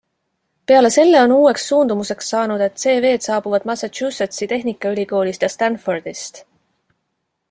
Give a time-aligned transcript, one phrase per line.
[0.69, 6.41] Peale selle on uueks suundumuseks saanud, et CVd saabuvad Massachusetsi tehnikaülikoolist ja Stanfordist.